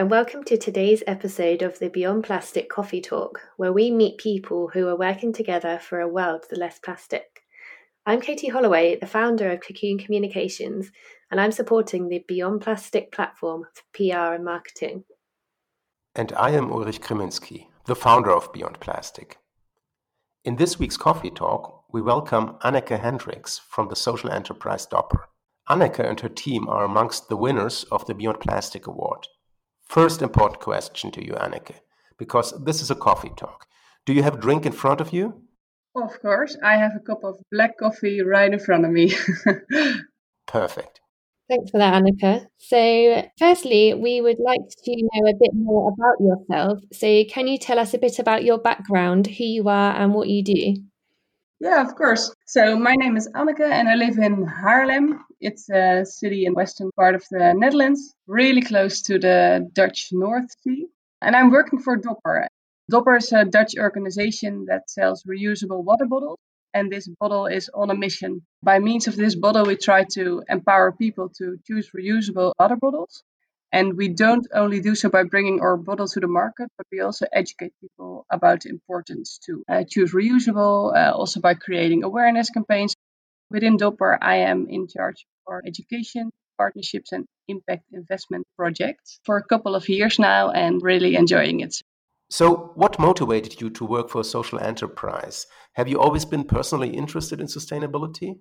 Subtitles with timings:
[0.00, 4.68] And welcome to today's episode of the Beyond Plastic Coffee Talk, where we meet people
[4.72, 7.42] who are working together for a world less plastic.
[8.06, 10.90] I'm Katie Holloway, the founder of Cocoon Communications,
[11.30, 15.04] and I'm supporting the Beyond Plastic platform for PR and marketing.
[16.14, 19.36] And I am Ulrich Kriminski, the founder of Beyond Plastic.
[20.46, 25.28] In this week's Coffee Talk, we welcome Anneke Hendricks from the social enterprise Dopper.
[25.68, 29.26] Anneke and her team are amongst the winners of the Beyond Plastic Award.
[29.90, 31.80] First important question to you, Anneke,
[32.16, 33.66] because this is a coffee talk.
[34.06, 35.42] Do you have a drink in front of you?
[35.96, 39.12] Of course, I have a cup of black coffee right in front of me.
[40.46, 41.00] Perfect.
[41.48, 42.46] Thanks for that, Anneke.
[42.58, 46.78] So, firstly, we would like to know a bit more about yourself.
[46.92, 50.28] So, can you tell us a bit about your background, who you are, and what
[50.28, 50.76] you do?
[51.58, 52.32] Yeah, of course.
[52.52, 55.20] So, my name is Anneke and I live in Haarlem.
[55.40, 60.50] It's a city in western part of the Netherlands, really close to the Dutch North
[60.64, 60.86] Sea.
[61.22, 62.48] And I'm working for Dopper.
[62.90, 66.40] Dopper is a Dutch organization that sells reusable water bottles
[66.74, 68.42] and this bottle is on a mission.
[68.64, 73.22] By means of this bottle, we try to empower people to choose reusable water bottles.
[73.72, 77.00] And we don't only do so by bringing our bottle to the market, but we
[77.00, 82.50] also educate people about the importance to uh, choose reusable, uh, also by creating awareness
[82.50, 82.96] campaigns.
[83.50, 89.44] Within Dopper, I am in charge for education, partnerships, and impact investment projects for a
[89.44, 91.74] couple of years now and really enjoying it.
[92.28, 95.46] So, what motivated you to work for a social enterprise?
[95.72, 98.38] Have you always been personally interested in sustainability?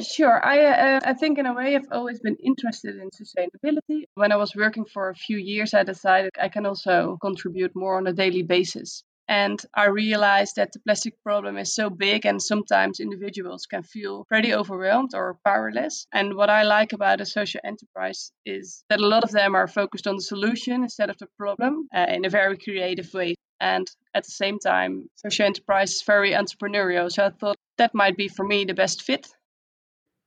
[0.00, 0.44] Sure.
[0.44, 4.04] I, uh, I think, in a way, I've always been interested in sustainability.
[4.14, 7.96] When I was working for a few years, I decided I can also contribute more
[7.96, 9.04] on a daily basis.
[9.28, 14.24] And I realized that the plastic problem is so big, and sometimes individuals can feel
[14.24, 16.06] pretty overwhelmed or powerless.
[16.12, 19.68] And what I like about a social enterprise is that a lot of them are
[19.68, 23.36] focused on the solution instead of the problem uh, in a very creative way.
[23.60, 27.10] And at the same time, social enterprise is very entrepreneurial.
[27.12, 29.28] So I thought that might be for me the best fit.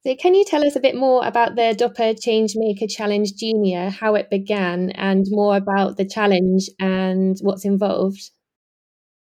[0.07, 4.15] So, can you tell us a bit more about the Dopper Changemaker Challenge Junior, how
[4.15, 8.31] it began, and more about the challenge and what's involved?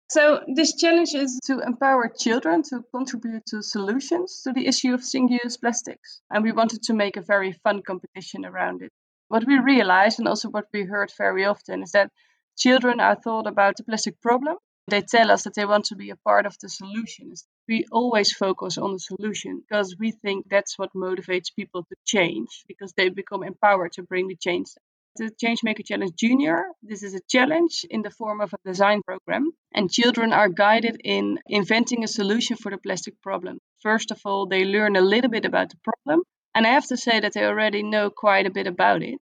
[0.08, 5.04] So this challenge is to empower children to contribute to solutions to the issue of
[5.04, 6.22] single-use plastics.
[6.30, 8.90] And we wanted to make a very fun competition around it.
[9.28, 12.10] What we realized, and also what we heard very often, is that
[12.56, 14.56] children are thought about the plastic problem.
[14.90, 17.32] They tell us that they want to be a part of the solution.
[17.68, 22.64] We always focus on the solution because we think that's what motivates people to change
[22.66, 24.70] because they become empowered to bring the change
[25.16, 26.64] the Changemaker Challenge Junior.
[26.82, 31.00] This is a challenge in the form of a design program, and children are guided
[31.04, 33.58] in inventing a solution for the plastic problem.
[33.82, 36.22] First of all, they learn a little bit about the problem,
[36.54, 39.18] and I have to say that they already know quite a bit about it,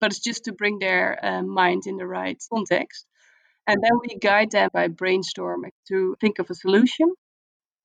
[0.00, 3.06] but it's just to bring their uh, mind in the right context.
[3.68, 7.14] And then we guide them by brainstorming to think of a solution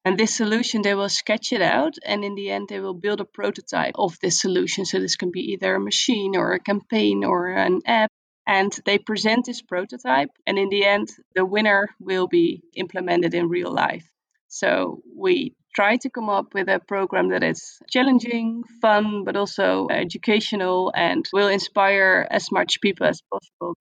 [0.06, 3.22] and this solution, they will sketch it out, and in the end, they will build
[3.22, 4.86] a prototype of this solution.
[4.86, 8.12] So this can be either a machine or a campaign or an app.
[8.46, 13.48] And they present this prototype, and in the end, the winner will be implemented in
[13.48, 14.06] real life.
[14.50, 19.88] So we try to come up with a program that is challenging, fun, but also
[19.90, 23.78] educational and will inspire as much people as possible.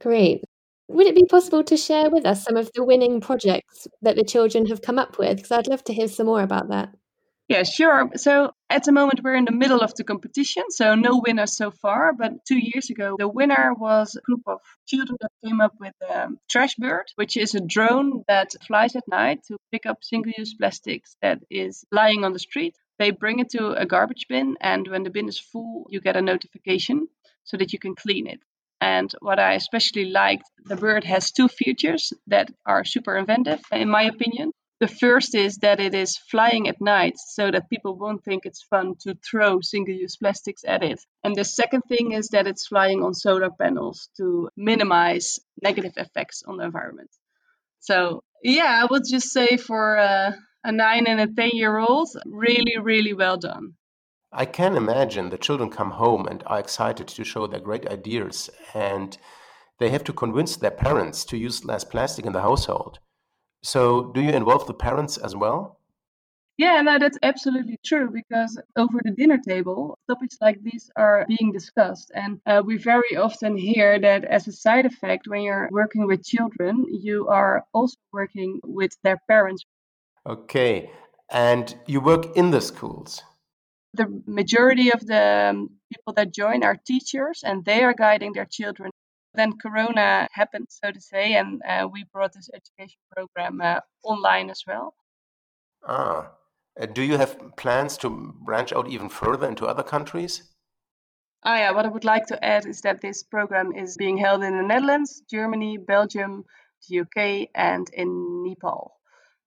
[0.00, 0.42] Great.
[0.92, 4.24] Would it be possible to share with us some of the winning projects that the
[4.24, 5.36] children have come up with?
[5.36, 6.90] Because I'd love to hear some more about that.
[7.48, 8.10] Yeah, sure.
[8.16, 11.70] So at the moment, we're in the middle of the competition, so no winners so
[11.70, 12.12] far.
[12.12, 15.94] But two years ago, the winner was a group of children that came up with
[16.08, 20.32] a Trash Bird, which is a drone that flies at night to pick up single
[20.36, 22.76] use plastics that is lying on the street.
[22.98, 26.16] They bring it to a garbage bin, and when the bin is full, you get
[26.16, 27.08] a notification
[27.44, 28.40] so that you can clean it.
[28.82, 33.88] And what I especially liked, the bird has two features that are super inventive, in
[33.88, 34.50] my opinion.
[34.80, 38.64] The first is that it is flying at night so that people won't think it's
[38.64, 41.00] fun to throw single use plastics at it.
[41.22, 46.42] And the second thing is that it's flying on solar panels to minimize negative effects
[46.42, 47.10] on the environment.
[47.78, 50.32] So, yeah, I would just say for uh,
[50.64, 53.74] a nine and a 10 year old, really, really well done.
[54.34, 58.48] I can imagine the children come home and are excited to show their great ideas,
[58.72, 59.18] and
[59.78, 62.98] they have to convince their parents to use less plastic in the household.
[63.62, 65.78] So, do you involve the parents as well?
[66.56, 71.52] Yeah, no, that's absolutely true because over the dinner table, topics like these are being
[71.52, 72.10] discussed.
[72.14, 76.24] And uh, we very often hear that as a side effect, when you're working with
[76.24, 79.64] children, you are also working with their parents.
[80.26, 80.90] Okay.
[81.30, 83.22] And you work in the schools?
[83.94, 88.46] The majority of the um, people that join are teachers and they are guiding their
[88.46, 88.90] children.
[89.34, 94.50] Then Corona happened, so to say, and uh, we brought this education program uh, online
[94.50, 94.94] as well.
[95.86, 96.32] Ah,
[96.80, 100.42] uh, do you have plans to branch out even further into other countries?
[101.44, 101.70] Ah, yeah.
[101.72, 104.62] What I would like to add is that this program is being held in the
[104.62, 106.44] Netherlands, Germany, Belgium,
[106.88, 109.00] the UK, and in Nepal.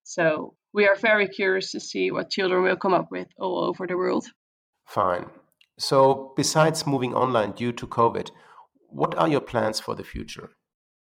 [0.03, 3.87] So we are very curious to see what children will come up with all over
[3.87, 4.25] the world.
[4.85, 5.27] Fine.
[5.79, 8.29] So, besides moving online due to COVID,
[8.89, 10.49] what are your plans for the future?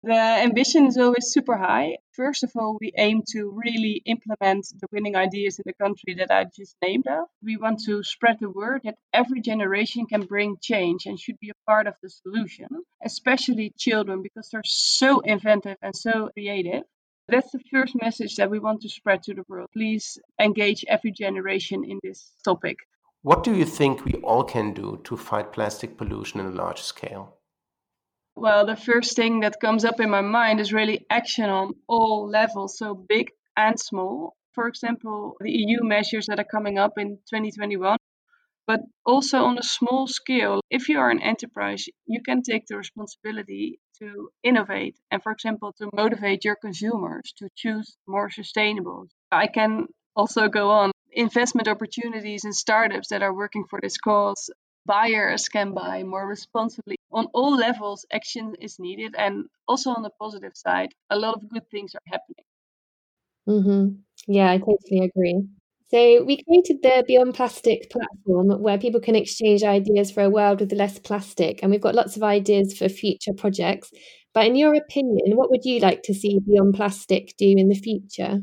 [0.03, 1.97] The ambition is always super high.
[2.13, 6.31] First of all, we aim to really implement the winning ideas in the country that
[6.31, 7.27] I just named of.
[7.43, 11.51] We want to spread the word that every generation can bring change and should be
[11.51, 12.69] a part of the solution,
[13.05, 16.85] especially children, because they're so inventive and so creative.
[17.29, 19.69] That's the first message that we want to spread to the world.
[19.75, 22.79] Please engage every generation in this topic.
[23.23, 26.81] What do you think we all can do to fight plastic pollution in a large
[26.81, 27.35] scale?
[28.35, 32.29] Well, the first thing that comes up in my mind is really action on all
[32.31, 34.37] levels, so big and small.
[34.53, 37.99] For example, the EU measures that are coming up in 2021,
[38.67, 40.61] but also on a small scale.
[40.71, 45.73] If you are an enterprise, you can take the responsibility to innovate and, for example,
[45.75, 49.09] to motivate your consumers to choose more sustainable.
[49.31, 54.51] I can also go on investment opportunities in startups that are working for this cause
[54.89, 56.97] buyers can buy more responsibly.
[57.13, 59.15] On all levels, action is needed.
[59.17, 62.45] And also on the positive side, a lot of good things are happening.
[63.49, 64.33] Mm-hmm.
[64.33, 65.47] Yeah, I totally agree.
[65.91, 70.61] So, we created the Beyond Plastic platform where people can exchange ideas for a world
[70.61, 71.61] with less plastic.
[71.63, 73.91] And we've got lots of ideas for future projects.
[74.35, 77.75] But in your opinion, what would you like to see Beyond Plastic do in the
[77.75, 78.41] future?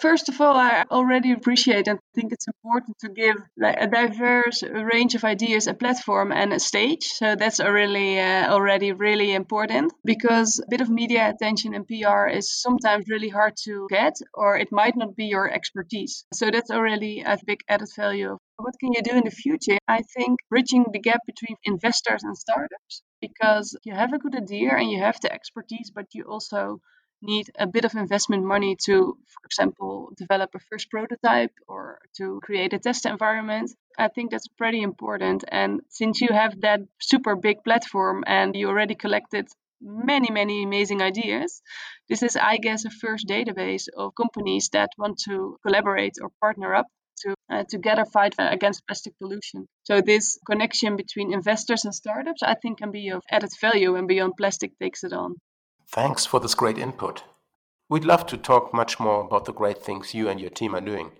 [0.00, 4.62] First of all, I already appreciate and think it's important to give like, a diverse
[4.62, 7.04] range of ideas a platform and a stage.
[7.04, 12.28] So that's already uh, already really important because a bit of media attention and PR
[12.28, 16.24] is sometimes really hard to get, or it might not be your expertise.
[16.32, 18.38] So that's already a big added value.
[18.56, 19.78] What can you do in the future?
[19.86, 24.70] I think bridging the gap between investors and startups because you have a good idea
[24.76, 26.80] and you have the expertise, but you also
[27.22, 32.40] need a bit of investment money to, for example, develop a first prototype or to
[32.42, 33.70] create a test environment.
[33.98, 35.44] I think that's pretty important.
[35.48, 39.48] And since you have that super big platform and you already collected
[39.80, 41.62] many, many amazing ideas,
[42.08, 46.74] this is, I guess, a first database of companies that want to collaborate or partner
[46.74, 46.86] up
[47.22, 49.66] to uh, together fight against plastic pollution.
[49.84, 54.08] So this connection between investors and startups, I think, can be of added value and
[54.08, 55.36] Beyond Plastic takes it on.
[55.92, 57.24] Thanks for this great input.
[57.88, 60.80] We'd love to talk much more about the great things you and your team are
[60.80, 61.10] doing.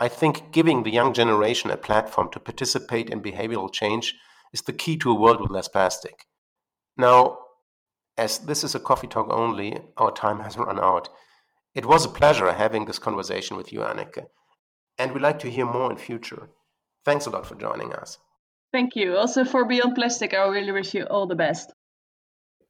[0.00, 4.16] I think giving the young generation a platform to participate in behavioral change
[4.52, 6.26] is the key to a world with less plastic.
[6.96, 7.38] Now,
[8.18, 11.08] as this is a coffee talk only, our time has run out.
[11.72, 14.26] It was a pleasure having this conversation with you, Anneke,
[14.98, 16.50] and we'd like to hear more in future.
[17.04, 18.18] Thanks a lot for joining us.
[18.72, 19.16] Thank you.
[19.16, 21.72] Also for Beyond Plastic, I really wish you all the best.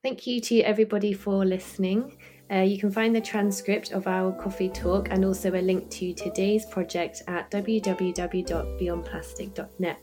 [0.02, 2.16] Thank you to everybody for listening.
[2.50, 6.12] Uh, you can find the transcript of our coffee talk and also a link to
[6.12, 9.98] today's project at www.beyondplastic.net.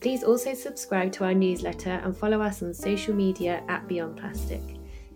[0.00, 4.62] Please also subscribe to our newsletter and follow us on social media at Beyond Plastic.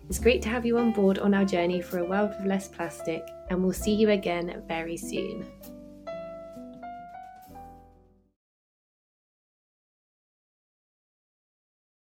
[0.08, 2.66] It's great to have you on board on our journey for a world with less
[2.66, 5.46] plastic, and we'll see you again very soon.